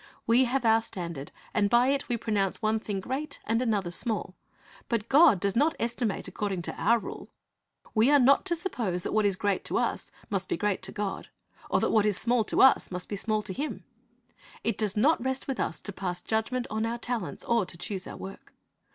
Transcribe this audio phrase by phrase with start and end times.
[0.25, 4.33] We have our standard, and by it we pronounce one thing great and another small;
[4.89, 7.29] but God does not estimate according to our rule.
[7.93, 10.91] We are not to suppose that what is great to us must be great to
[10.91, 11.29] God,
[11.69, 13.83] or that what is small to us must be small to Him.
[14.63, 18.07] It does not rest with us to pass judgment on our talents or to choose
[18.07, 18.55] our work.